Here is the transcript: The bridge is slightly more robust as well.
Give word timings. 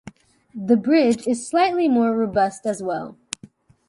The 0.55 0.77
bridge 0.77 1.27
is 1.27 1.47
slightly 1.47 1.87
more 1.87 2.17
robust 2.17 2.65
as 2.65 2.81
well. 2.81 3.17